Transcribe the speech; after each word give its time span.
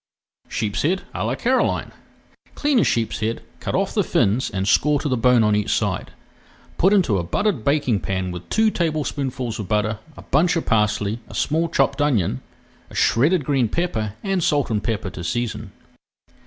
SHEEPSHEAD 0.49 1.03
À 1.13 1.23
LA 1.23 1.35
CAROLINE 1.35 1.91
Clean 2.55 2.79
a 2.79 2.83
sheepshead, 2.83 3.43
cut 3.59 3.75
off 3.75 3.93
the 3.93 4.03
fins 4.03 4.49
and 4.49 4.67
score 4.67 4.99
to 4.99 5.07
the 5.07 5.15
bone 5.15 5.43
on 5.43 5.55
each 5.55 5.69
side. 5.69 6.09
Put 6.79 6.91
into 6.91 7.19
a 7.19 7.23
buttered 7.23 7.63
baking 7.63 7.99
pan 7.99 8.31
with 8.31 8.49
two 8.49 8.71
tablespoonfuls 8.71 9.59
of 9.59 9.67
butter, 9.67 9.99
a 10.17 10.23
bunch 10.23 10.55
of 10.55 10.65
parsley, 10.65 11.19
a 11.29 11.35
small 11.35 11.69
chopped 11.69 12.01
onion, 12.01 12.41
a 12.89 12.95
shredded 12.95 13.45
green 13.45 13.69
pepper, 13.69 14.15
and 14.23 14.43
salt 14.43 14.71
and 14.71 14.83
pepper 14.83 15.11
to 15.11 15.23
season. 15.23 15.71